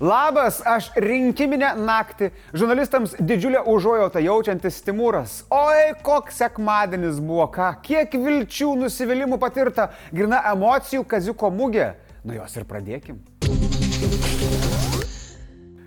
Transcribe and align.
Labas, 0.00 0.58
aš 0.60 0.90
rinkiminę 1.00 1.70
naktį, 1.80 2.28
žurnalistams 2.52 3.14
didžiulę 3.16 3.62
užuojautą 3.72 4.20
jaučiantis 4.20 4.82
Timūras. 4.84 5.38
Oi, 5.48 5.94
koks 6.04 6.36
sekmadienis 6.42 7.16
buvo, 7.24 7.46
ką, 7.54 7.70
kiek 7.80 8.12
vilčių, 8.20 8.74
nusivylimų 8.82 9.40
patirta, 9.40 9.88
grina 10.12 10.42
emocijų 10.52 11.00
kaziuko 11.08 11.48
mugė. 11.48 11.94
Nu 12.28 12.36
jos 12.36 12.60
ir 12.60 12.68
pradėkim. 12.68 13.24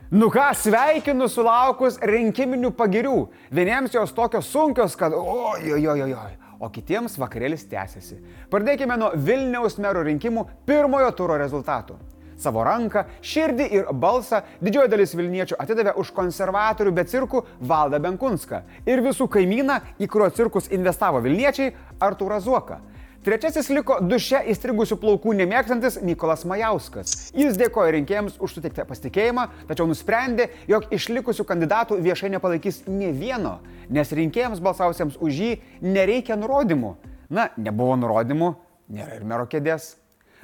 Nu 0.09 0.33
ką, 0.33 0.49
sveikinu 0.57 1.29
sulaukus 1.29 2.01
rinkiminių 2.01 2.73
pagirių. 2.73 3.17
Vieniems 3.53 3.93
jos 3.93 4.17
tokios 4.17 4.49
sunkios, 4.49 4.97
kad 4.97 5.13
ojojojoj, 5.13 6.15
o 6.57 6.73
kitiems 6.73 7.21
vakarėlis 7.21 7.69
tęsiasi. 7.69 8.23
Pradėkime 8.49 8.97
nuo 8.97 9.13
Vilniaus 9.13 9.77
mero 9.77 10.01
rinkimų 10.01 10.49
pirmojo 10.65 11.13
turo 11.13 11.37
rezultatų. 11.37 12.01
Savo 12.39 12.63
ranką, 12.63 13.03
širdį 13.19 13.65
ir 13.75 13.89
balsą 13.91 14.41
didžioji 14.63 14.91
dalis 14.91 15.15
Vilniečių 15.17 15.57
atidavė 15.59 15.97
už 15.99 16.13
konservatorių 16.15 16.93
be 16.95 17.03
cirkų 17.03 17.43
Valdą 17.59 17.99
Benkunską 17.99 18.61
ir 18.87 19.03
visų 19.03 19.27
kaimyną, 19.31 19.81
į 19.99 20.07
kurio 20.07 20.29
cirkus 20.31 20.71
investavo 20.71 21.19
Vilniečiai, 21.25 21.73
Artūrą 21.99 22.39
Zuoką. 22.39 22.79
Trečiasis 23.19 23.67
liko 23.75 23.97
duše 23.99 24.39
įstrigusių 24.53 24.95
plaukų 25.01 25.33
nemėgstantis 25.41 25.97
Nikolas 26.07 26.45
Majauskas. 26.47 27.33
Jis 27.35 27.59
dėkoja 27.59 27.91
rinkėjams 27.97 28.37
už 28.39 28.55
suteiktą 28.55 28.85
pasitikėjimą, 28.87 29.43
tačiau 29.67 29.89
nusprendė, 29.91 30.47
jog 30.71 30.87
išlikusių 30.95 31.43
kandidatų 31.49 31.99
viešai 32.05 32.31
nepalaikys 32.37 32.85
ne 32.87 33.11
vieno, 33.11 33.57
nes 33.91 34.15
rinkėjams 34.15 34.63
balsausiems 34.63 35.19
už 35.19 35.43
jį 35.43 35.53
nereikia 35.83 36.39
nurodymų. 36.39 36.95
Na, 37.27 37.49
nebuvo 37.59 37.99
nurodymų, 37.99 38.53
nėra 38.95 39.19
ir 39.19 39.27
mero 39.27 39.51
kėdės. 39.51 39.97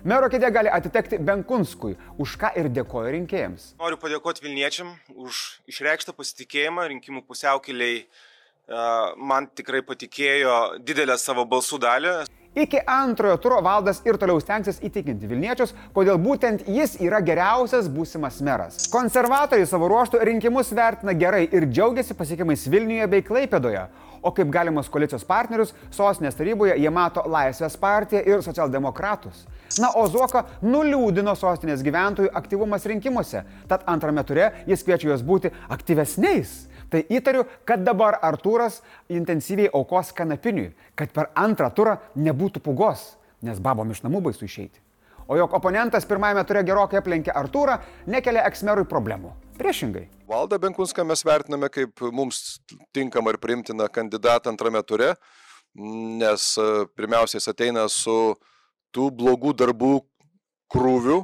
Mero 0.06 0.28
kėdė 0.30 0.52
gali 0.54 0.70
atitekti 0.70 1.18
Benkunskui, 1.18 1.96
už 2.22 2.36
ką 2.38 2.52
ir 2.62 2.68
dėkoju 2.70 3.10
rinkėjams. 3.16 3.64
Noriu 3.80 3.98
padėkoti 3.98 4.44
Vilniečiam 4.44 4.92
už 5.10 5.40
išreikštą 5.66 6.14
pasitikėjimą 6.14 6.84
rinkimų 6.92 7.24
pusiaukeliai. 7.26 8.04
Man 9.18 9.48
tikrai 9.58 9.82
patikėjo 9.86 10.78
didelę 10.86 11.18
savo 11.18 11.48
balsų 11.50 11.82
dalį. 11.82 12.14
Iki 12.54 12.84
antrojo 12.86 13.40
turo 13.42 13.58
valdas 13.66 14.04
ir 14.06 14.22
toliau 14.22 14.38
stengsis 14.40 14.78
įtikinti 14.86 15.26
Vilniečius, 15.26 15.74
kodėl 15.98 16.22
būtent 16.22 16.70
jis 16.70 16.96
yra 17.02 17.24
geriausias 17.26 17.90
būsimas 17.90 18.38
meras. 18.46 18.86
Konservatoriai 18.94 19.66
savo 19.66 19.90
ruoštų 19.90 20.22
rinkimus 20.30 20.70
vertina 20.78 21.18
gerai 21.18 21.48
ir 21.50 21.66
džiaugiasi 21.66 22.14
pasiekimais 22.14 22.70
Vilniuje 22.70 23.10
bei 23.10 23.26
Klaipėdoje. 23.26 23.88
O 24.22 24.30
kaip 24.38 24.54
galimas 24.54 24.88
koalicijos 24.90 25.26
partnerius, 25.26 25.74
sostinės 25.94 26.38
taryboje 26.38 26.78
jie 26.78 26.94
mato 26.94 27.26
Laisvės 27.26 27.76
partiją 27.82 28.22
ir 28.22 28.46
socialdemokratus. 28.46 29.48
Na, 29.82 29.90
o 29.98 30.06
Zuoka 30.08 30.46
nuliūdino 30.64 31.34
sostinės 31.36 31.84
gyventojų 31.86 32.32
aktyvumas 32.38 32.86
rinkimuose, 32.88 33.44
tad 33.70 33.84
antrame 33.92 34.24
ture 34.28 34.52
jis 34.70 34.86
kviečia 34.86 35.12
juos 35.12 35.26
būti 35.26 35.52
aktyvesniais. 35.74 36.56
Tai 36.94 37.02
įtariu, 37.12 37.44
kad 37.66 37.82
dabar 37.84 38.20
Artūras 38.24 38.80
intensyviai 39.12 39.72
aukos 39.74 40.14
kanapiniui, 40.16 40.70
kad 40.96 41.12
per 41.12 41.32
antrą 41.36 41.72
turą 41.74 41.98
nebūtų 42.16 42.62
pugos, 42.64 43.16
nes 43.44 43.60
babom 43.60 43.92
iš 43.92 44.04
namų 44.06 44.28
baisu 44.30 44.46
išeiti. 44.46 44.80
O 45.26 45.38
jog 45.40 45.56
oponentas 45.58 46.06
pirmajame 46.06 46.44
turė 46.46 46.62
gerokai 46.68 47.00
aplenkė 47.02 47.34
Artūrą, 47.34 47.80
nekelia 48.06 48.46
eksmerui 48.46 48.86
problemų. 48.86 49.34
Priešingai. 49.58 50.06
Valdą 50.30 50.60
Benkunską 50.62 51.06
mes 51.08 51.24
vertiname 51.26 51.70
kaip 51.74 52.02
mums 52.14 52.60
tinkamą 52.94 53.34
ir 53.34 53.40
primtiną 53.42 53.88
kandidatą 53.90 54.52
antrame 54.54 54.82
ture, 54.86 55.16
nes 55.76 56.52
e, 56.62 56.68
pirmiausiai 56.98 57.40
jis 57.40 57.50
ateina 57.52 57.88
su 57.90 58.36
tų 58.96 59.12
blogų 59.12 59.54
darbų 59.60 59.94
krūviu, 60.72 61.24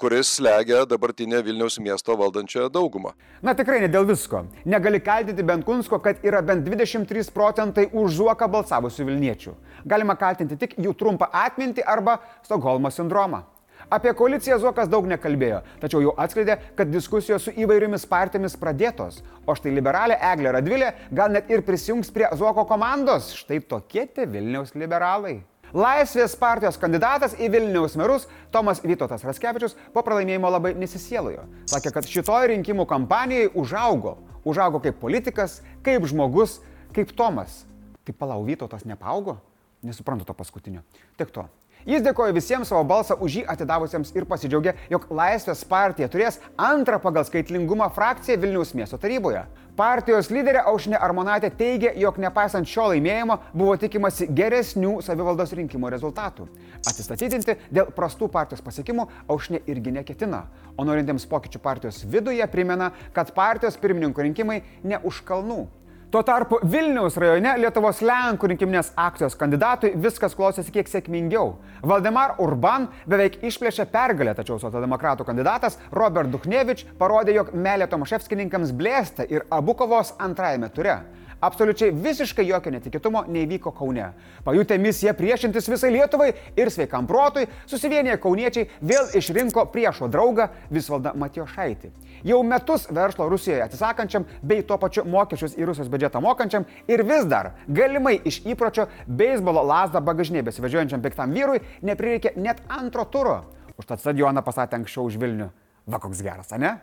kuris 0.00 0.28
slegia 0.36 0.82
dabartinę 0.88 1.42
Vilniaus 1.44 1.78
miesto 1.80 2.16
valdančią 2.16 2.68
daugumą. 2.72 3.12
Na 3.42 3.54
tikrai 3.56 3.80
ne 3.80 3.88
dėl 3.92 4.06
visko. 4.08 4.42
Negali 4.68 5.00
kaltinti 5.04 5.44
Benkunsko, 5.44 6.00
kad 6.04 6.24
yra 6.24 6.42
bent 6.44 6.66
23 6.68 7.32
procentai 7.32 7.86
už 7.92 8.18
Zuoką 8.18 8.48
balsavusių 8.52 9.08
Vilniečių. 9.08 9.54
Galima 9.88 10.16
kaltinti 10.20 10.60
tik 10.60 10.76
jų 10.80 10.92
trumpą 10.96 11.30
atmintį 11.46 11.84
arba 11.88 12.18
Stokholmo 12.44 12.92
sindromą. 12.92 13.44
Apie 13.90 14.12
koaliciją 14.14 14.58
Zuokas 14.60 14.90
daug 14.92 15.06
nekalbėjo, 15.08 15.62
tačiau 15.80 16.02
jau 16.04 16.12
atskleidė, 16.20 16.58
kad 16.76 16.92
diskusijos 16.92 17.48
su 17.48 17.54
įvairiomis 17.64 18.04
partijomis 18.06 18.58
pradėtos. 18.60 19.22
O 19.48 19.56
štai 19.56 19.72
liberalė 19.74 20.18
Eglė 20.30 20.52
Radvilė 20.58 20.90
gal 21.10 21.32
net 21.32 21.48
ir 21.50 21.64
prisijungs 21.66 22.12
prie 22.12 22.28
Zuoko 22.36 22.66
komandos. 22.68 23.32
Štai 23.40 23.62
tokie 23.64 24.04
tie 24.06 24.28
Vilniaus 24.28 24.76
liberalai. 24.76 25.40
Laisvės 25.70 26.34
partijos 26.34 26.78
kandidatas 26.82 27.36
į 27.38 27.46
Vilniaus 27.52 27.94
merus 27.98 28.26
Tomas 28.50 28.80
Vytautas 28.82 29.22
Raskevičius 29.26 29.76
po 29.94 30.02
pralaimėjimo 30.02 30.50
labai 30.50 30.72
nesisėlojo. 30.74 31.44
Sakė, 31.70 31.92
kad 31.94 32.08
šitoj 32.10 32.50
rinkimų 32.54 32.88
kampanijai 32.90 33.52
užaugo. 33.54 34.16
Užaugo 34.42 34.80
kaip 34.82 34.98
politikas, 34.98 35.60
kaip 35.86 36.08
žmogus, 36.10 36.58
kaip 36.96 37.14
Tomas. 37.14 37.62
Tai 38.02 38.16
palau 38.18 38.42
Vytautas 38.42 38.82
nepaugo? 38.88 39.38
Nesuprantu 39.86 40.26
to 40.26 40.34
paskutinio. 40.34 40.82
Tik 41.16 41.30
to. 41.30 41.46
Jis 41.88 42.02
dėkoja 42.04 42.34
visiems 42.36 42.68
savo 42.68 42.82
balsą 42.84 43.14
už 43.24 43.38
jį 43.38 43.42
atidavusiems 43.48 44.10
ir 44.12 44.26
pasidžiaugė, 44.28 44.74
jog 44.92 45.06
Laisvės 45.16 45.62
partija 45.64 46.10
turės 46.12 46.36
antrą 46.60 46.98
pagal 47.00 47.24
skaitlingumą 47.24 47.88
frakciją 47.94 48.36
Vilniaus 48.42 48.74
miesto 48.76 48.98
taryboje. 49.00 49.46
Partijos 49.80 50.26
lyderė 50.28 50.60
Aušinė 50.68 50.98
Armonaitė 51.00 51.48
teigia, 51.56 51.94
jog 51.96 52.18
nepaisant 52.20 52.68
šio 52.68 52.90
laimėjimo 52.90 53.38
buvo 53.56 53.78
tikimasi 53.80 54.26
geresnių 54.36 54.98
savivaldos 55.06 55.54
rinkimų 55.56 55.88
rezultatų. 55.94 56.44
Atsistatydinti 56.84 57.54
dėl 57.72 57.88
prastų 57.96 58.28
partijos 58.34 58.60
pasiekimų 58.66 59.06
Aušinė 59.32 59.62
irgi 59.72 59.94
neketina, 59.96 60.42
o 60.76 60.84
norintiems 60.84 61.24
pokyčių 61.30 61.62
partijos 61.64 62.02
viduje 62.04 62.44
primena, 62.52 62.90
kad 63.16 63.32
partijos 63.32 63.80
pirmininko 63.80 64.28
rinkimai 64.28 64.60
ne 64.84 65.00
už 65.00 65.22
kalnų. 65.24 65.62
Tuo 66.10 66.22
tarpu 66.26 66.58
Vilniaus 66.66 67.14
rajone 67.22 67.52
Lietuvos 67.62 68.00
Lenkų 68.02 68.48
rinkiminės 68.50 68.88
akcijos 68.98 69.36
kandidatui 69.38 69.92
viskas 69.94 70.32
klostėsi 70.34 70.72
kiek 70.74 70.88
sėkmingiau. 70.90 71.52
Valdemar 71.86 72.34
Urban 72.42 72.88
beveik 73.06 73.36
išplėšė 73.46 73.86
pergalę, 73.92 74.34
tačiau 74.34 74.58
socialdemokratų 74.58 75.28
kandidatas 75.28 75.78
Robert 75.94 76.32
Duchnevič 76.34 76.82
parodė, 76.98 77.36
jog 77.38 77.54
melė 77.54 77.86
Tomaševskininkams 77.92 78.74
blėsta 78.74 79.28
ir 79.30 79.46
abu 79.54 79.78
kovos 79.78 80.10
antrajame 80.18 80.72
ture. 80.74 80.98
Absoliučiai 81.40 81.94
visiškai 81.96 82.44
jokio 82.44 82.70
netikėtumo 82.74 83.22
neįvyko 83.32 83.72
Kaune. 83.72 84.10
Pajutę 84.44 84.76
misiją 84.78 85.14
priešintis 85.16 85.70
visai 85.72 85.88
Lietuvai 85.94 86.34
ir 86.60 86.68
sveikam 86.68 87.06
protui, 87.08 87.46
susivienyje 87.70 88.18
kauniečiai 88.20 88.66
vėl 88.84 89.08
išrinko 89.16 89.64
priešo 89.72 90.10
draugą 90.12 90.50
Visvaldą 90.68 91.14
Matijošaitį. 91.16 91.90
Jau 92.28 92.42
metus 92.44 92.84
verslo 92.92 93.30
Rusijoje 93.32 93.64
atsisakančiam 93.64 94.26
bei 94.42 94.60
tuo 94.60 94.76
pačiu 94.82 95.06
mokesčius 95.08 95.56
į 95.56 95.70
Rusijos 95.70 95.88
biudžetą 95.88 96.20
mokančiam 96.20 96.68
ir 96.88 97.04
vis 97.08 97.24
dar 97.24 97.54
galimai 97.68 98.18
iš 98.28 98.42
įpročio 98.44 98.90
beisbolo 99.08 99.64
lasdą 99.64 100.04
bagažinė 100.04 100.44
besivažiuojančiam 100.44 101.00
piktam 101.00 101.32
vyrui 101.32 101.64
neprireikė 101.80 102.36
net 102.36 102.60
antro 102.68 103.08
turo. 103.08 103.40
Užtat 103.80 104.04
stadioną 104.04 104.44
pasatė 104.44 104.82
anksčiau 104.82 105.08
už 105.08 105.16
Vilnių. 105.16 105.48
Va 105.88 105.98
koks 106.02 106.20
geras, 106.20 106.52
ne? 106.60 106.76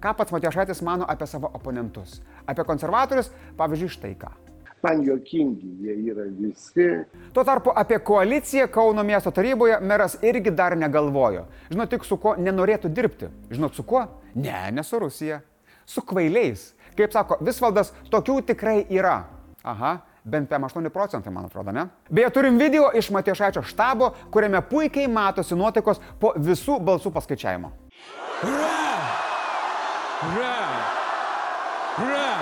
Ką 0.00 0.12
pats 0.16 0.32
Matijošaitis 0.32 0.82
mano 0.82 1.06
apie 1.08 1.26
savo 1.26 1.50
oponentus? 1.54 2.20
Apie 2.46 2.64
konservatorius, 2.64 3.32
pavyzdžiui, 3.56 3.94
štai 3.96 4.14
ką. 4.20 4.34
Man 4.86 5.02
jokingi 5.02 5.66
jie 5.82 5.94
yra 6.12 6.26
visi. 6.30 6.84
Tuo 7.32 7.44
tarpu 7.44 7.72
apie 7.74 7.98
koaliciją 7.98 8.68
Kauno 8.70 9.02
miesto 9.02 9.30
taryboje 9.30 9.80
meras 9.80 10.18
irgi 10.22 10.52
dar 10.54 10.76
negalvojo. 10.78 11.46
Žinot 11.70 11.90
tik 11.90 12.04
su 12.04 12.18
kuo 12.22 12.36
nenorėtų 12.38 12.92
dirbti. 12.94 13.30
Žinot 13.50 13.74
su 13.74 13.82
kuo? 13.88 14.04
Ne, 14.34 14.68
ne 14.72 14.84
su 14.84 15.00
Rusija. 15.02 15.40
Su 15.86 16.04
kvailiais. 16.06 16.74
Kaip 16.96 17.12
sako 17.12 17.40
Visvaldas, 17.44 17.90
tokių 18.12 18.38
tikrai 18.52 18.84
yra. 18.92 19.16
Aha, 19.66 19.96
bent 20.24 20.50
5-8 20.52 20.92
procentai, 20.94 21.32
man 21.34 21.48
atrodo, 21.48 21.74
ne? 21.74 21.88
Beje, 22.10 22.30
turim 22.38 22.60
video 22.60 22.92
iš 22.94 23.10
Matiešaičio 23.10 23.64
štabo, 23.66 24.12
kuriame 24.30 24.62
puikiai 24.70 25.10
matosi 25.10 25.58
nuotaikos 25.58 26.00
po 26.20 26.34
visų 26.36 26.78
balsų 26.84 27.14
paskaičiavimo. 27.16 27.72
Ura! 28.46 28.75
Ura! 30.16 30.56
Ura! 31.98 32.36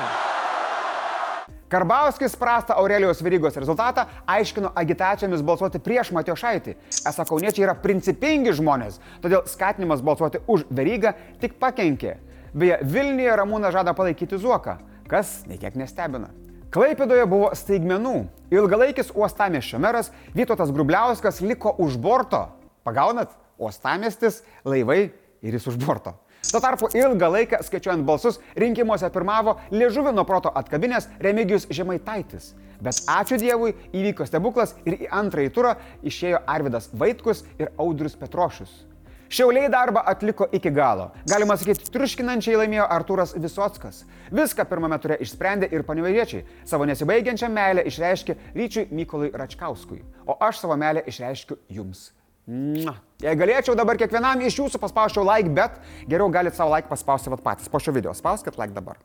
Karbauskis 1.68 2.36
prastą 2.36 2.74
Aurelijos 2.74 3.22
Verygos 3.22 3.56
rezultatą 3.56 4.04
aiškino 4.30 4.70
agitacijomis 4.78 5.42
balsuoti 5.42 5.80
prieš 5.82 6.12
Matiošaitį. 6.14 6.76
Esą 7.10 7.26
kauniečiai 7.26 7.64
yra 7.66 7.74
principingi 7.74 8.54
žmonės, 8.54 9.00
todėl 9.24 9.42
skatinimas 9.50 10.04
balsuoti 10.06 10.44
už 10.46 10.68
Verygą 10.70 11.16
tik 11.42 11.58
pakenkė. 11.58 12.14
Beje, 12.54 12.78
Vilniuje 12.86 13.34
Ramūna 13.42 13.74
žada 13.74 13.90
palaikyti 13.98 14.38
Zuoką, 14.38 14.78
kas 15.10 15.40
niekiek 15.50 15.74
nestebina. 15.74 16.30
Klaipėdoje 16.70 17.26
buvo 17.26 17.50
staigmenų. 17.58 18.16
Ilgalaikis 18.54 19.10
uostamieščio 19.18 19.82
meras 19.82 20.14
Vytautas 20.34 20.70
Grubliauskas 20.70 21.42
liko 21.42 21.74
už 21.82 21.98
borto. 21.98 22.46
Pagaunat? 22.86 23.34
Uostamiestis, 23.58 24.44
laivai 24.62 25.08
ir 25.42 25.58
jis 25.58 25.72
už 25.74 25.82
borto. 25.82 26.14
Tuo 26.50 26.60
tarpu 26.60 26.88
ilgą 26.94 27.30
laiką 27.32 27.62
skaičiuojant 27.64 28.04
balsus 28.06 28.40
rinkimuose 28.60 29.08
pirmavo 29.14 29.56
liežuvį 29.72 30.12
nuo 30.14 30.24
proto 30.28 30.52
atkabinės 30.54 31.08
Remigijus 31.24 31.68
Žemaitaitis. 31.70 32.52
Bet 32.84 33.00
ačiū 33.08 33.38
Dievui 33.40 33.72
įvyko 33.94 34.26
stebuklas 34.28 34.74
ir 34.84 34.98
į 35.06 35.12
antrąjį 35.20 35.52
turą 35.54 35.76
išėjo 36.04 36.42
Arvidas 36.46 36.90
Vaitkus 36.92 37.44
ir 37.58 37.70
Audrius 37.78 38.18
Petrošius. 38.18 38.72
Šiauliai 39.34 39.70
darbą 39.72 40.02
atliko 40.06 40.46
iki 40.52 40.70
galo. 40.70 41.08
Galima 41.26 41.56
sakyti, 41.58 41.88
triuškinančiai 41.90 42.58
laimėjo 42.60 42.84
Artūras 42.96 43.32
Visockas. 43.40 44.02
Viską 44.30 44.66
pirmame 44.70 44.98
turė 45.02 45.16
išsprendė 45.24 45.70
ir 45.74 45.82
panevežiečiai. 45.88 46.44
Savo 46.68 46.86
nesibaigiančią 46.86 47.48
meilę 47.50 47.86
išreiškė 47.88 48.36
ryčiui 48.54 48.90
Mykolui 48.94 49.32
Račkauskui. 49.34 50.02
O 50.28 50.36
aš 50.38 50.60
savo 50.62 50.76
meilę 50.78 51.02
išreiškiu 51.10 51.58
jums. 51.72 52.12
Jei 52.46 53.36
galėčiau 53.40 53.72
dabar 53.78 53.96
kiekvienam 53.96 54.42
iš 54.44 54.58
jūsų 54.58 54.80
paspausčiau 54.82 55.24
like, 55.24 55.48
bet 55.56 55.78
geriau 56.10 56.28
galite 56.32 56.58
savo 56.58 56.74
like 56.74 56.90
paspausti 56.90 57.32
vat 57.32 57.40
patys. 57.44 57.70
Po 57.72 57.80
šio 57.80 57.94
video 57.96 58.12
spauskit 58.12 58.58
like 58.60 58.76
dabar. 58.76 59.00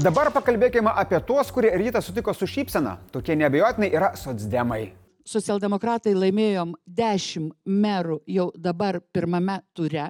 Dabar 0.00 0.30
pakalbėkime 0.32 0.88
apie 0.96 1.20
tuos, 1.28 1.50
kurie 1.52 1.74
rytą 1.76 2.00
sutiko 2.00 2.32
su 2.32 2.48
šypsena. 2.48 2.96
Tokie 3.12 3.36
nebejotinai 3.36 3.90
yra 3.92 4.14
socdemai. 4.16 4.94
Socialdemokratai 5.28 6.14
laimėjom 6.16 6.72
10 6.88 7.52
merų 7.68 8.22
jau 8.26 8.48
dabar 8.56 9.02
pirmame 9.12 9.60
ture. 9.76 10.08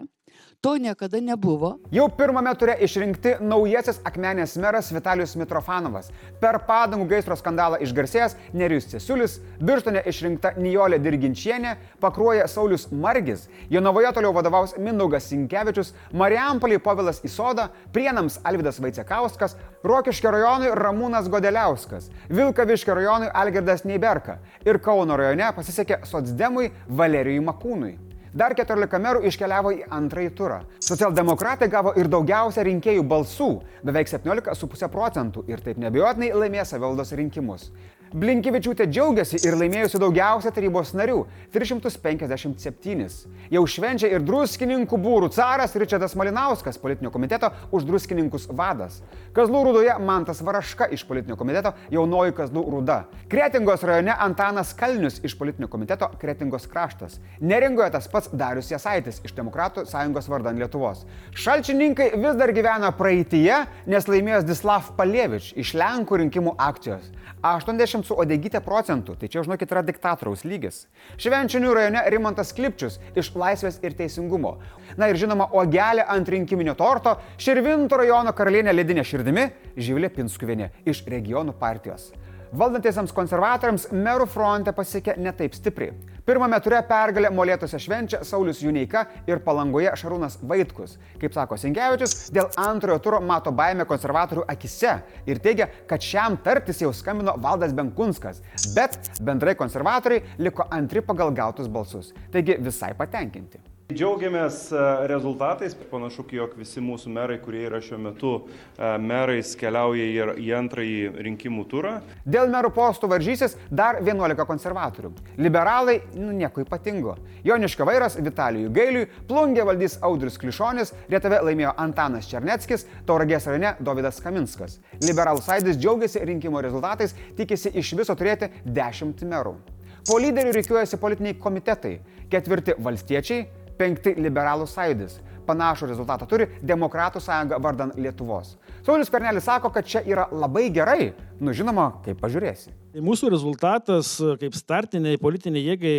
To 0.63 0.77
niekada 0.79 1.19
nebuvo. 1.21 1.79
Jau 1.91 2.05
pirmame 2.07 2.53
ture 2.55 2.77
išrinkti 2.87 3.33
naujasis 3.43 3.97
akmenės 4.07 4.53
meras 4.63 4.93
Vitalijus 4.95 5.33
Mitrofanovas. 5.35 6.13
Per 6.39 6.61
padangų 6.69 7.09
gaisro 7.11 7.35
skandalą 7.35 7.81
išgarsėjęs 7.83 8.37
Nerius 8.55 8.87
Cesiulis, 8.93 9.35
Birštone 9.59 10.05
išrinkta 10.07 10.53
Nijolė 10.63 11.01
Dirginčienė, 11.03 11.73
pakruoja 11.99 12.47
Saulis 12.47 12.87
Margis, 12.93 13.49
Jonavoje 13.75 14.13
toliau 14.15 14.31
vadovaus 14.37 14.77
Mindaugas 14.79 15.27
Sinkevičius, 15.33 15.91
Marijampolį 16.15 16.79
Povilas 16.87 17.19
Isoda, 17.27 17.67
Prienams 17.91 18.39
Alvidas 18.47 18.79
Vaicekauskas, 18.79 19.59
Rokiškio 19.83 20.31
rajonui 20.31 20.71
Ramūnas 20.79 21.27
Godeliauskas, 21.27 22.07
Vilkaviškio 22.31 23.01
rajonui 23.01 23.35
Algirdas 23.35 23.83
Neiberka 23.83 24.39
ir 24.63 24.79
Kauno 24.79 25.19
rajone 25.19 25.51
pasisekė 25.59 26.05
Sotsdemui 26.07 26.71
Valerijui 26.87 27.43
Makūnui. 27.51 28.12
Dar 28.33 28.55
14 28.57 28.97
merų 28.97 29.27
iškeliavo 29.29 29.71
į 29.77 29.83
antrąjį 29.93 30.31
turą. 30.33 30.63
Socialdemokratai 30.81 31.67
gavo 31.69 31.91
ir 32.01 32.09
daugiausia 32.09 32.63
rinkėjų 32.65 33.03
balsų- 33.05 33.49
beveik 33.87 34.09
17,5 34.09 34.89
procentų 34.89 35.45
ir 35.49 35.61
taip 35.61 35.77
nebejotinai 35.77 36.33
laimės 36.33 36.73
savivaldos 36.73 37.13
rinkimus. 37.13 37.71
Blinkevičiūtė 38.13 38.85
džiaugiasi 38.93 39.39
ir 39.41 39.55
laimėjusi 39.57 39.97
daugiausia 39.97 40.51
tarybos 40.53 40.91
narių- 40.93 41.23
357. 41.55 43.25
Jau 43.49 43.63
švenčia 43.65 44.11
ir 44.13 44.21
druskininkų 44.21 44.99
būrų 45.01 45.31
caras 45.33 45.73
Ričardas 45.75 46.15
Malinauskas, 46.15 46.77
politinio 46.77 47.11
komiteto 47.11 47.51
už 47.73 47.85
druskininkus 47.85 48.49
vadas. 48.49 49.01
Kazlų 49.33 49.65
rūdoje 49.65 49.99
Mantas 49.99 50.43
Varaška 50.43 50.93
iš 50.93 51.07
politinio 51.09 51.37
komiteto 51.37 51.73
jaunoji 51.91 52.33
Kazlų 52.33 52.67
rūda. 52.69 53.05
Kretingos 53.31 53.83
rajone 53.83 54.15
Antanas 54.19 54.75
Kalnius 54.75 55.19
iš 55.25 55.35
politinio 55.39 55.69
komiteto 55.69 56.11
Kretingos 56.21 56.67
kraštas. 56.67 57.19
Neringoje 57.41 57.93
tas 57.93 58.07
pats 58.09 58.29
Darius 58.29 58.69
Jasaitis 58.69 59.23
iš 59.25 59.33
Demokratų 59.33 59.87
sąjungos 59.87 60.29
vardan 60.29 60.59
Lietuvos. 60.59 61.07
Šalčininkai 61.33 62.13
vis 62.15 62.37
dar 62.37 62.53
gyvena 62.53 62.93
praeitie, 62.93 63.67
nes 63.87 64.05
laimėjo 64.05 64.45
Dislav 64.45 64.93
Palievič 64.99 65.55
iš 65.57 65.73
Lenkų 65.73 66.21
rinkimų 66.29 66.57
akcijos. 66.59 67.11
80 67.43 68.02
su 68.07 68.17
odegytė 68.19 68.61
procentų, 68.65 69.17
tai 69.21 69.31
čia 69.33 69.45
žinokit 69.47 69.71
yra 69.73 69.83
diktatoriaus 69.87 70.45
lygis. 70.49 70.87
Švenčinių 71.21 71.75
rajone 71.77 72.03
Rimantas 72.13 72.53
Klipčius 72.57 72.99
iš 73.19 73.33
Laisvės 73.39 73.79
ir 73.83 73.97
Teisingumo. 73.99 74.57
Na 74.99 75.09
ir 75.11 75.21
žinoma, 75.21 75.49
ogelė 75.53 76.05
ant 76.09 76.29
rinkiminio 76.29 76.75
torto 76.79 77.17
Širvinto 77.41 78.01
rajono 78.01 78.35
karalienė 78.37 78.75
ledinė 78.75 79.07
širdimi 79.07 79.49
Žyvilė 79.77 80.13
Pinskuvienė 80.17 80.73
iš 80.89 81.05
regionų 81.09 81.57
partijos. 81.61 82.11
Valdantiesiams 82.53 83.15
konservatoriams 83.17 83.87
merų 83.97 84.27
fronte 84.29 84.75
pasiekė 84.77 85.15
netaip 85.17 85.55
stipriai. 85.57 85.95
Pirmame 86.29 86.59
ture 86.61 86.83
pergalę 86.85 87.31
molėtose 87.33 87.81
švenčia 87.81 88.21
Saulis 88.29 88.61
Juneika 88.61 89.07
ir 89.27 89.41
palangoje 89.41 89.95
Šarūnas 89.97 90.37
Vaitkus. 90.51 90.99
Kaip 91.23 91.33
sako 91.33 91.57
Sinkevičius, 91.57 92.29
dėl 92.37 92.53
antrojo 92.61 93.01
turo 93.07 93.23
mato 93.25 93.55
baimę 93.57 93.89
konservatorių 93.89 94.45
akise 94.53 94.99
ir 95.25 95.41
teigia, 95.41 95.71
kad 95.89 96.05
šiam 96.05 96.37
tartis 96.45 96.85
jau 96.85 96.93
skambino 96.93 97.39
Valdas 97.41 97.73
Benkunskas. 97.73 98.45
Bet 98.77 99.15
bendrai 99.25 99.57
konservatoriai 99.57 100.37
liko 100.45 100.69
antri 100.69 101.01
pagal 101.01 101.33
gautus 101.33 101.73
balsus. 101.73 102.13
Taigi 102.31 102.61
visai 102.61 102.93
patenkinti. 103.01 103.72
Džiaugiamės 103.93 104.57
e, 104.73 104.83
rezultatais. 105.11 105.75
Panašu, 105.91 106.25
jog 106.33 106.55
visi 106.57 106.81
mūsų 106.83 107.11
merai, 107.13 107.39
kurie 107.43 107.65
yra 107.67 107.81
šiuo 107.85 107.99
metu 108.01 108.31
e, 108.39 108.91
merais, 109.03 109.53
keliauja 109.59 110.07
į, 110.07 110.37
į 110.41 110.53
antrąjį 110.57 111.25
rinkimų 111.27 111.65
turą. 111.71 111.93
Dėl 112.25 112.49
merų 112.53 112.73
postų 112.77 113.11
varžysis 113.13 113.57
dar 113.71 114.01
11 114.01 114.47
konservatorių. 114.49 115.13
Liberalai 115.43 115.99
nu, 116.17 116.31
nieko 116.37 116.65
ypatingo. 116.65 117.17
Joniška 117.45 117.87
vairas 117.89 118.17
Vitalijui 118.17 118.73
Gailiui, 118.73 119.09
plungė 119.29 119.67
valdys 119.69 119.99
Audrius 120.05 120.41
Klišonis, 120.41 120.95
Lietuvė 121.13 121.43
laimėjo 121.49 121.75
Antanas 121.85 122.31
Černeckis, 122.31 122.87
Tauragės 123.09 123.51
rajone 123.51 123.77
Davidas 123.85 124.23
Kaminskas. 124.25 124.79
Liberalų 125.05 125.45
sąjūdis 125.45 125.81
džiaugiasi 125.83 126.25
rinkimo 126.29 126.63
rezultatais, 126.65 127.17
tikisi 127.37 127.75
iš 127.79 127.95
viso 128.01 128.17
turėti 128.17 128.51
10 128.65 129.27
merų. 129.29 129.57
Po 130.03 130.17
lyderių 130.19 130.51
reikiuojasi 130.57 130.99
politiniai 130.99 131.37
komitetai. 131.39 131.99
Ketvirti 132.33 132.75
valstiečiai, 132.83 133.45
penkti 133.79 134.15
liberalų 134.19 134.69
sąjūdis. 134.71 135.21
Panašų 135.43 135.89
rezultatą 135.91 136.27
turi 136.31 136.47
Demokratų 136.63 137.21
sąjunga 137.21 137.59
vardan 137.63 137.91
Lietuvos. 137.99 138.55
Saulis 138.87 139.11
Pernelis 139.11 139.47
sako, 139.49 139.73
kad 139.75 139.87
čia 139.87 140.05
yra 140.07 140.29
labai 140.31 140.69
gerai. 140.71 141.13
Nu 141.43 141.55
žinoma, 141.57 141.89
kaip 142.05 142.21
pažiūrėsi. 142.23 142.71
Tai 142.95 143.03
mūsų 143.03 143.33
rezultatas 143.35 144.15
kaip 144.39 144.55
startiniai 144.55 145.19
politiniai 145.19 145.73
jėgai 145.73 145.97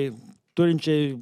turinčiai 0.56 1.18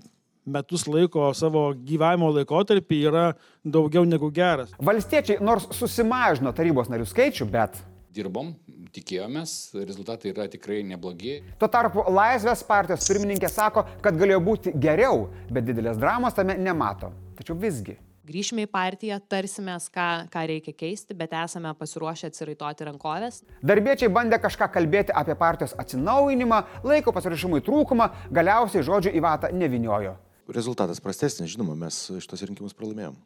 metus 0.46 0.88
laiko 0.90 1.32
savo 1.38 1.70
gyvavimo 1.74 2.32
laikotarpį 2.36 3.00
yra 3.10 3.26
daugiau 3.64 4.06
negu 4.06 4.32
geras. 4.34 4.74
Valstiečiai 4.82 5.42
nors 5.44 5.68
susimažino 5.78 6.54
tarybos 6.58 6.90
narių 6.92 7.06
skaičių, 7.10 7.48
bet 7.52 7.78
dirbom, 8.12 8.54
tikėjomės, 8.96 9.56
rezultatai 9.88 10.32
yra 10.34 10.48
tikrai 10.52 10.82
neblogi. 10.88 11.40
Tuo 11.62 11.70
tarpu 11.72 12.06
Laisvės 12.12 12.64
partijos 12.68 13.08
pirmininkė 13.08 13.50
sako, 13.52 13.86
kad 14.04 14.20
galėjo 14.20 14.42
būti 14.46 14.76
geriau, 14.76 15.30
bet 15.52 15.68
didelės 15.68 16.00
dramos 16.02 16.36
tame 16.38 16.58
nemato. 16.60 17.12
Tačiau 17.40 17.58
visgi. 17.60 17.98
Grįžime 18.32 18.68
į 18.68 18.70
partiją, 18.70 19.18
tarsimės, 19.32 19.88
ką, 19.92 20.08
ką 20.32 20.44
reikia 20.48 20.76
keisti, 20.78 21.16
bet 21.18 21.34
esame 21.36 21.72
pasiruošę 21.76 22.30
atsiraitoti 22.30 22.86
rankovės. 22.86 23.42
Darbiečiai 23.66 24.12
bandė 24.14 24.38
kažką 24.44 24.70
kalbėti 24.76 25.16
apie 25.18 25.34
partijos 25.40 25.74
atsinaujinimą, 25.82 26.62
laiko 26.86 27.16
pasirašymui 27.16 27.64
trūkumą, 27.66 28.12
galiausiai 28.32 28.86
žodžių 28.86 29.16
į 29.18 29.24
vatą 29.26 29.50
neviniojo. 29.58 30.14
Rezultatas 30.54 31.02
prastesnis, 31.02 31.50
žinoma, 31.56 31.74
mes 31.82 31.98
šitos 32.22 32.46
rinkimus 32.46 32.78
pralaimėjom. 32.78 33.18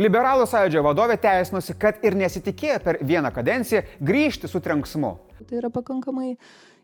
Liberalų 0.00 0.46
sąjūdžio 0.48 0.80
vadovė 0.86 1.18
teisinosi, 1.20 1.74
kad 1.76 2.00
ir 2.06 2.16
nesitikėjo 2.16 2.78
per 2.84 2.98
vieną 3.04 3.28
kadenciją 3.34 3.82
grįžti 4.00 4.48
su 4.48 4.60
trenksmu. 4.64 5.10
Tai 5.42 5.58
yra 5.58 5.68
pakankamai 5.74 6.36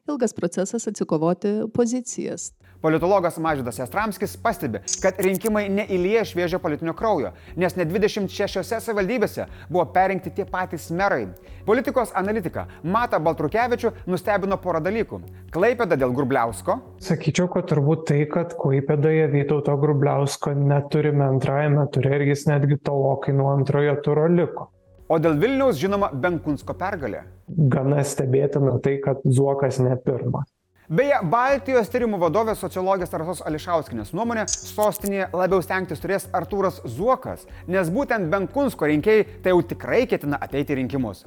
ilgas 0.09 0.35
procesas 0.37 0.89
atsikovoti 0.89 1.61
pozicijas. 1.75 2.53
Politologas 2.81 3.39
Mažydas 3.39 3.79
Jastramskis 3.79 4.37
pastebi, 4.39 4.79
kad 5.03 5.17
rinkimai 5.19 5.65
neįlėja 5.73 6.23
šviežio 6.31 6.61
politinio 6.63 6.93
kraujo, 6.95 7.33
nes 7.59 7.75
net 7.75 7.91
26 7.91 8.63
savivaldybėse 8.85 9.49
buvo 9.67 9.83
perinkti 9.97 10.31
tie 10.37 10.47
patys 10.47 10.87
merai. 10.95 11.25
Politikos 11.67 12.15
analitika 12.15 12.69
Mata 12.87 13.19
Baltrukevičių 13.19 13.93
nustebino 14.07 14.61
porą 14.63 14.79
dalykų. 14.87 15.21
Klaipėda 15.51 15.99
dėl 15.99 16.15
Grubliausko. 16.15 16.79
Sakyčiau, 17.03 17.51
kad 17.51 17.67
turbūt 17.73 18.07
tai, 18.13 18.23
kad 18.31 18.55
Klaipėdoje 18.63 19.27
Vytauto 19.35 19.75
Grubliausko 19.83 20.55
neturime 20.55 21.27
antrajame 21.27 21.91
turė 21.91 22.21
ir 22.21 22.29
jis 22.31 22.47
netgi 22.47 22.79
tolokai 22.79 23.35
nuo 23.35 23.51
antrojo 23.59 23.99
turo 24.07 24.31
liko. 24.31 24.71
O 25.09 25.17
dėl 25.17 25.39
Vilniaus, 25.41 25.79
žinoma, 25.81 26.11
Benkunsko 26.13 26.75
pergalė. 26.77 27.23
Gana 27.49 28.03
stebėtina 28.05 28.75
tai, 28.85 28.99
kad 29.01 29.23
Zuokas 29.25 29.81
ne 29.81 29.97
pirmas. 30.05 30.51
Beje, 30.89 31.19
Baltijos 31.29 31.89
tyrimų 31.93 32.17
vadovės 32.21 32.61
sociologės 32.65 33.13
Rasos 33.13 33.43
Ališauskinės 33.45 34.15
nuomonė, 34.17 34.47
sostinėje 34.49 35.27
labiau 35.37 35.61
stengtis 35.65 36.01
turės 36.01 36.29
Artūras 36.33 36.81
Zuokas, 36.89 37.45
nes 37.69 37.91
būtent 37.93 38.29
Benkunsko 38.33 38.89
rinkėjai 38.89 39.27
tai 39.45 39.53
jau 39.53 39.61
tikrai 39.73 40.07
ketina 40.09 40.41
ateiti 40.41 40.77
rinkimus. 40.77 41.27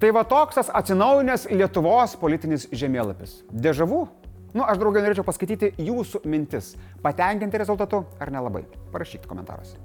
Tai 0.00 0.10
va 0.16 0.24
toks 0.28 0.56
tas 0.60 0.72
atsinaujinęs 0.80 1.46
Lietuvos 1.52 2.16
politinis 2.20 2.68
žemėlapis. 2.72 3.42
Dežavų? 3.52 4.06
Nu, 4.52 4.64
aš 4.64 4.80
draugai 4.80 5.04
norėčiau 5.04 5.24
paskaityti 5.28 5.72
jūsų 5.80 6.24
mintis. 6.28 6.74
Patenkinti 7.04 7.60
rezultatu 7.60 8.04
ar 8.20 8.32
nelabai? 8.32 8.66
Parašykite 8.92 9.28
komentaruose. 9.28 9.80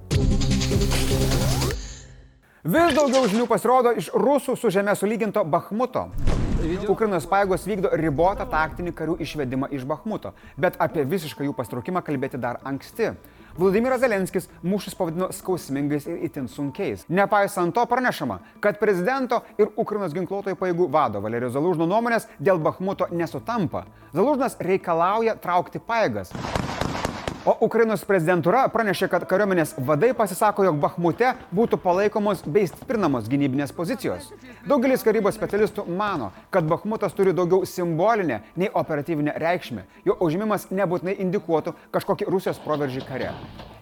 Vis 2.68 2.92
daugiau 2.92 3.24
žinių 3.32 3.46
pasirodo 3.48 3.94
iš 3.96 4.10
rusų 4.12 4.58
su 4.60 4.68
žemė 4.76 4.92
sulyginto 5.00 5.40
Bahmuto. 5.48 6.02
Ukrainos 6.92 7.24
pajėgos 7.32 7.64
vykdo 7.64 7.94
ribotą 7.96 8.44
taktinį 8.52 8.92
karių 8.98 9.16
išvedimą 9.24 9.70
iš 9.72 9.86
Bahmuto, 9.88 10.34
bet 10.60 10.76
apie 10.84 11.06
visišką 11.08 11.48
jų 11.48 11.56
pastraukimą 11.56 12.04
kalbėti 12.04 12.42
dar 12.44 12.60
anksti. 12.68 13.14
Vladimiras 13.56 14.04
Zelenskis 14.04 14.50
mūšius 14.68 15.00
pavadino 15.00 15.32
skausmingais 15.32 16.10
ir 16.12 16.20
itin 16.28 16.52
sunkiais. 16.52 17.08
Nepaisant 17.08 17.72
to 17.72 17.88
pranešama, 17.88 18.42
kad 18.60 18.84
prezidento 18.84 19.46
ir 19.56 19.72
Ukrainos 19.80 20.12
ginkluotojų 20.18 20.60
pajėgų 20.60 20.92
vado 20.92 21.24
Valerijos 21.24 21.56
Zalužno 21.56 21.88
nuomonės 21.88 22.28
dėl 22.36 22.60
Bahmuto 22.60 23.08
nesutampa. 23.16 23.88
Zalužnas 24.12 24.60
reikalauja 24.60 25.40
traukti 25.40 25.80
pajėgas. 25.80 26.36
O 27.48 27.54
Ukrainos 27.64 28.02
prezidentūra 28.04 28.66
pranešė, 28.68 29.08
kad 29.08 29.24
kariuomenės 29.24 29.70
vadai 29.88 30.10
pasisako, 30.12 30.66
jog 30.68 30.82
Bahmute 30.84 31.30
būtų 31.56 31.78
palaikomos 31.80 32.42
bei 32.44 32.68
stiprinamos 32.68 33.30
gynybinės 33.32 33.72
pozicijos. 33.78 34.26
Daugelis 34.68 35.06
karybos 35.08 35.38
specialistų 35.40 35.86
mano, 35.88 36.34
kad 36.52 36.68
Bahmutas 36.68 37.16
turi 37.16 37.32
daugiau 37.38 37.64
simbolinę 37.64 38.42
nei 38.60 38.68
operatyvinę 38.68 39.38
reikšmę. 39.40 39.86
Jo 40.04 40.18
užimimas 40.28 40.68
nebūtinai 40.76 41.16
indikuotų 41.24 41.78
kažkokį 41.96 42.28
Rusijos 42.36 42.60
proveržį 42.68 43.08
kare. 43.08 43.32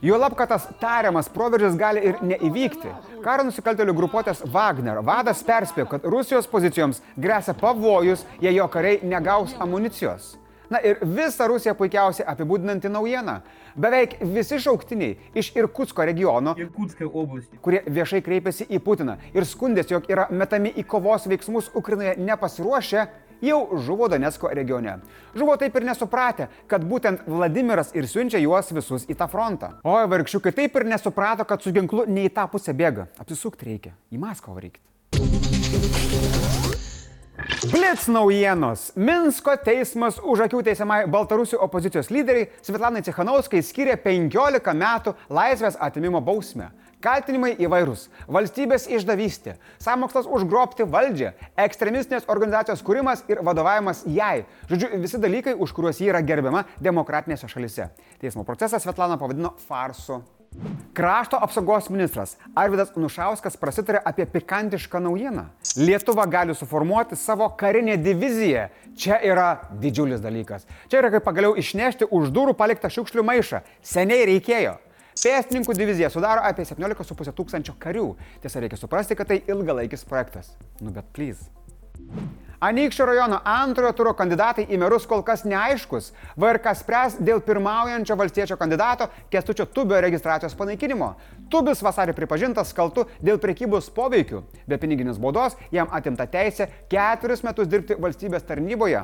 Juolab, 0.06 0.38
kad 0.38 0.54
tas 0.54 0.70
tariamas 0.78 1.34
proveržis 1.34 1.74
gali 1.82 2.06
ir 2.06 2.22
neįvykti. 2.22 2.94
Karo 3.26 3.50
nusikaltėlių 3.50 3.98
grupuotės 3.98 4.46
Wagner 4.46 5.02
vadas 5.02 5.42
perspėjo, 5.42 5.90
kad 5.90 6.06
Rusijos 6.06 6.46
pozicijoms 6.54 7.02
grėsia 7.18 7.58
pavojus, 7.58 8.28
jei 8.46 8.60
jo 8.60 8.70
kariai 8.70 9.02
negaus 9.02 9.58
amunicijos. 9.58 10.36
Na 10.70 10.80
ir 10.82 11.02
visą 11.02 11.48
Rusiją 11.48 11.76
puikiausiai 11.78 12.28
apibūdinanti 12.32 12.90
naujiena. 12.92 13.40
Beveik 13.76 14.18
visi 14.22 14.60
šauktiniai 14.62 15.18
iš 15.38 15.52
Irkutsko 15.56 16.06
regiono, 16.08 16.56
kurie 17.62 17.84
viešai 17.86 18.24
kreipėsi 18.26 18.68
į 18.70 18.80
Putiną 18.86 19.18
ir 19.36 19.46
skundėsi, 19.46 19.94
jog 19.94 20.10
yra 20.12 20.28
metami 20.32 20.72
į 20.74 20.86
kovos 20.90 21.28
veiksmus 21.30 21.70
Ukrainoje 21.76 22.16
nepasiruošę, 22.18 23.08
jau 23.42 23.78
žuvo 23.86 24.08
Donetsko 24.10 24.50
regione. 24.54 24.98
Žuvo 25.36 25.58
taip 25.60 25.76
ir 25.76 25.86
nesupratę, 25.90 26.48
kad 26.68 26.86
būtent 26.88 27.28
Vladimiras 27.28 27.92
ir 27.96 28.08
siunčia 28.08 28.40
juos 28.42 28.72
visus 28.76 29.06
į 29.10 29.18
tą 29.20 29.28
frontą. 29.32 29.76
O 29.84 29.98
vargšiukai 30.08 30.56
taip 30.56 30.76
ir 30.80 30.88
nesuprato, 30.90 31.46
kad 31.46 31.62
su 31.62 31.76
ginklu 31.76 32.08
ne 32.08 32.26
į 32.30 32.34
tą 32.36 32.48
pusę 32.52 32.74
bėga. 32.74 33.10
Apsisukti 33.20 33.72
reikia. 33.72 33.96
Į 34.12 34.22
Maskvą 34.24 34.58
varykit. 34.58 34.84
Blitz 37.46 38.08
naujienos. 38.08 38.88
Minsko 38.98 39.54
teismas 39.62 40.18
už 40.18 40.48
akių 40.48 40.64
teisiamai 40.66 41.04
Baltarusių 41.12 41.60
opozicijos 41.62 42.10
lyderiai 42.10 42.48
Svetlanai 42.66 43.04
Cechanauskai 43.06 43.62
skiria 43.62 43.98
15 44.02 44.74
metų 44.74 45.14
laisvės 45.30 45.78
atimimo 45.78 46.24
bausmę. 46.26 46.72
Kaltinimai 47.06 47.52
įvairūs- 47.62 48.08
valstybės 48.36 48.88
išdavystė, 48.90 49.58
samokslas 49.78 50.26
užgrobti 50.26 50.88
valdžią, 50.90 51.34
ekstremistinės 51.56 52.26
organizacijos 52.28 52.82
kūrimas 52.82 53.22
ir 53.30 53.44
vadovavimas 53.46 54.04
jai. 54.08 54.46
Žodžiu, 54.68 55.02
visi 55.02 55.18
dalykai, 55.18 55.54
už 55.54 55.72
kuriuos 55.72 56.00
ji 56.02 56.10
yra 56.10 56.22
gerbiama 56.26 56.66
demokratinėse 56.82 57.46
šalise. 57.46 57.90
Teismo 58.20 58.44
procesą 58.44 58.80
Svetlana 58.80 59.20
pavadino 59.20 59.54
farsu. 59.68 60.24
Krašto 60.96 61.38
apsaugos 61.42 61.90
ministras 61.92 62.38
Arvidas 62.56 62.94
Nušauskas 62.96 63.58
prasitarė 63.60 64.00
apie 64.08 64.26
pikantišką 64.32 65.02
naujieną. 65.04 65.44
Lietuva 65.76 66.24
gali 66.32 66.56
suformuoti 66.56 67.18
savo 67.20 67.50
karinę 67.60 67.98
diviziją. 68.00 68.70
Čia 68.96 69.20
yra 69.28 69.50
didžiulis 69.82 70.24
dalykas. 70.24 70.64
Čia 70.88 71.02
yra 71.02 71.12
kaip 71.12 71.26
pagaliau 71.28 71.58
išnešti 71.60 72.08
už 72.08 72.32
durų 72.32 72.56
paliktą 72.56 72.88
šiukšlių 72.88 73.26
maišą. 73.28 73.62
Seniai 73.84 74.30
reikėjo. 74.32 74.78
Pėstininkų 75.20 75.76
divizija 75.76 76.10
sudaro 76.12 76.44
apie 76.44 76.64
17,5 76.68 77.36
tūkstančio 77.36 77.76
karių. 77.80 78.08
Tiesa, 78.44 78.64
reikia 78.64 78.80
suprasti, 78.80 79.16
kad 79.16 79.32
tai 79.32 79.42
ilgalaikis 79.48 80.08
projektas. 80.08 80.56
Nu 80.80 80.96
bet 80.96 81.08
plys. 81.16 81.44
Anykščio 82.60 83.06
rajono 83.06 83.40
antrojo 83.46 83.92
turo 83.98 84.14
kandidatai 84.16 84.68
į 84.70 84.80
merus 84.80 85.08
kol 85.10 85.24
kas 85.28 85.44
neaiškus. 85.48 86.12
VRK 86.40 86.76
spręs 86.80 87.18
dėl 87.20 87.42
pirmaujančio 87.44 88.16
valstiečio 88.16 88.58
kandidato 88.58 89.10
Kestučio 89.32 89.66
Tubio 89.66 90.00
registracijos 90.02 90.56
panaikinimo. 90.56 91.12
Tubis 91.52 91.84
vasarį 91.84 92.16
pripažintas 92.16 92.74
kaltu 92.74 93.08
dėl 93.22 93.42
prekybos 93.44 93.92
poveikių. 93.96 94.44
Be 94.68 94.80
piniginės 94.80 95.20
baudos 95.20 95.60
jam 95.72 95.92
atimta 95.92 96.30
teisė 96.32 96.70
keturis 96.90 97.44
metus 97.44 97.68
dirbti 97.68 98.00
valstybės 98.00 98.48
tarnyboje. 98.48 99.04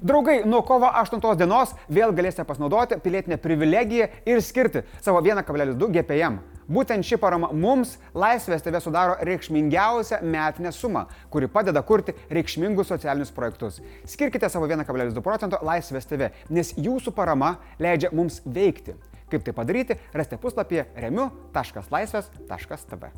Draugai, 0.00 0.46
nuo 0.48 0.62
kovo 0.64 0.88
8 0.88 1.20
dienos 1.36 1.74
vėl 1.92 2.14
galėsite 2.16 2.46
pasinaudoti 2.48 2.96
pilietinę 3.04 3.36
privilegiją 3.36 4.06
ir 4.26 4.40
skirti 4.40 4.80
savo 5.04 5.20
1,2 5.20 5.90
GPM. 5.92 6.38
Būtent 6.70 7.02
ši 7.04 7.18
parama 7.18 7.50
mums 7.52 7.96
Laisvės 8.14 8.62
TV 8.62 8.80
sudaro 8.80 9.16
reikšmingiausią 9.26 10.20
metinę 10.22 10.70
sumą, 10.72 11.04
kuri 11.28 11.48
padeda 11.50 11.82
kurti 11.82 12.14
reikšmingus 12.30 12.88
socialinius 12.92 13.32
projektus. 13.34 13.80
Skirkite 14.06 14.48
savo 14.48 14.68
1,2 14.70 15.24
procento 15.26 15.58
Laisvės 15.66 16.06
TV, 16.06 16.30
nes 16.48 16.70
jūsų 16.78 17.10
parama 17.16 17.56
leidžia 17.82 18.12
mums 18.14 18.38
veikti. 18.46 18.94
Kaip 19.30 19.44
tai 19.46 19.54
padaryti, 19.54 19.98
rasite 20.14 20.38
puslapyje 20.38 20.86
remiu.laisvės.tv. 20.96 23.10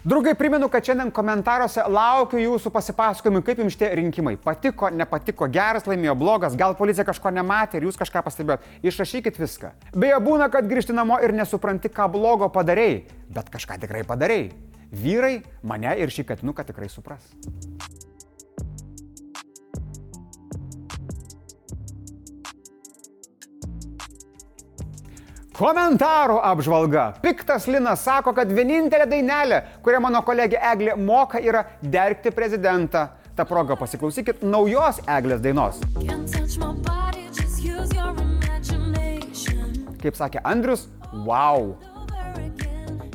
Draugai, 0.00 0.32
primenu, 0.34 0.64
kad 0.72 0.86
šiandien 0.86 1.10
komentaruose 1.12 1.82
laukiu 1.92 2.38
jūsų 2.40 2.70
pasipasakojimų, 2.72 3.42
kaip 3.44 3.58
jums 3.60 3.74
šitie 3.74 3.90
rinkimai. 3.98 4.38
Patiko, 4.40 4.88
nepatiko, 4.96 5.44
geras 5.52 5.84
laimėjo, 5.84 6.14
blogas, 6.16 6.56
gal 6.56 6.72
policija 6.78 7.04
kažko 7.04 7.28
nematė 7.36 7.76
ir 7.76 7.84
jūs 7.90 8.00
kažką 8.00 8.22
pastebėjot. 8.24 8.64
Išrašykit 8.80 9.36
viską. 9.42 9.74
Beje, 9.92 10.16
būna, 10.24 10.48
kad 10.48 10.70
grįžti 10.72 10.96
namo 10.96 11.20
ir 11.20 11.36
nesupranti, 11.36 11.92
ką 11.92 12.08
blogo 12.16 12.48
padarėjai, 12.48 13.02
bet 13.28 13.52
kažką 13.52 13.76
tikrai 13.84 14.06
padarėjai. 14.08 14.48
Vyrai 15.04 15.34
mane 15.60 15.92
ir 16.00 16.16
šį 16.16 16.30
katinuką 16.32 16.64
tikrai 16.72 16.88
supras. 16.88 17.28
Komentarų 25.60 26.38
apžvalga. 26.40 27.02
Piktas 27.20 27.66
Linas 27.68 28.00
sako, 28.06 28.32
kad 28.32 28.48
vienintelė 28.48 29.04
dainelė, 29.10 29.58
kurią 29.84 29.98
mano 30.00 30.22
kolegė 30.24 30.56
Eglė 30.70 30.94
moka, 30.96 31.36
yra 31.36 31.66
dergti 31.82 32.32
prezidentą. 32.32 33.10
Ta 33.36 33.44
proga 33.44 33.76
pasiklausykit 33.76 34.40
naujos 34.40 35.02
Eglės 35.04 35.44
dainos. 35.44 35.82
Kaip 40.00 40.16
sakė 40.16 40.40
Andrius, 40.48 40.88
wow. 41.28 41.74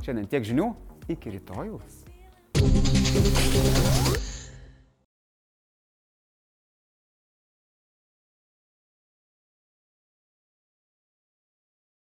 Šiandien 0.06 0.30
tiek 0.30 0.46
žinių, 0.46 0.70
iki 1.10 1.40
rytojus. 1.40 2.05